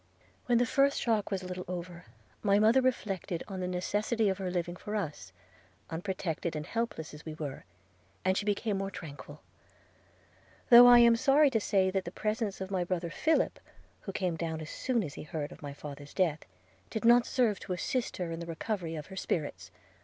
–When 0.47 0.57
the 0.57 0.65
first 0.65 0.99
shock 0.99 1.29
was 1.29 1.43
a 1.43 1.45
little 1.45 1.63
over, 1.67 2.05
my 2.41 2.57
mother 2.57 2.81
reflected 2.81 3.43
on 3.47 3.59
the 3.59 3.67
necessity 3.67 4.29
of 4.29 4.39
her 4.39 4.49
living 4.49 4.75
for 4.75 4.95
us, 4.95 5.31
unprotected 5.91 6.55
and 6.55 6.65
helpless 6.65 7.13
as 7.13 7.23
we 7.23 7.35
were, 7.35 7.65
and 8.25 8.35
she 8.35 8.43
became 8.43 8.79
more 8.79 8.89
tranquil; 8.89 9.43
though 10.71 10.87
I 10.87 10.97
am 10.97 11.15
sorry 11.15 11.51
to 11.51 11.59
say 11.59 11.91
that 11.91 12.05
the 12.05 12.11
presence 12.11 12.59
of 12.59 12.71
my 12.71 12.83
brother 12.83 13.11
Philip, 13.11 13.59
who 13.99 14.11
came 14.11 14.35
down 14.35 14.59
as 14.59 14.71
soon 14.71 15.03
as 15.03 15.13
he 15.13 15.21
heard 15.21 15.51
of 15.51 15.61
my 15.61 15.71
father's 15.71 16.15
death, 16.15 16.45
did 16.89 17.05
not 17.05 17.27
serve 17.27 17.59
to 17.59 17.73
assist 17.73 18.17
her 18.17 18.31
in 18.31 18.39
the 18.39 18.47
recovery 18.47 18.95
of 18.95 19.05
her 19.05 19.15
spirits. 19.15 19.69